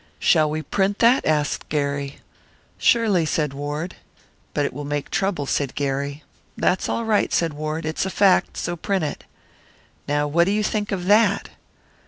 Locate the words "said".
3.27-3.53, 5.45-5.75, 7.31-7.53